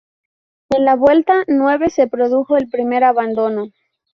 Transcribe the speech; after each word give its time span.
En 0.71 0.83
la 0.83 0.95
vuelta 0.95 1.43
nueve 1.45 1.91
se 1.91 2.07
produjo 2.07 2.57
el 2.57 2.67
primer 2.71 3.03
abandono. 3.03 3.67